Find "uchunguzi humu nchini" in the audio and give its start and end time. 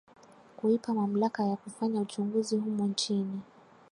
2.01-3.41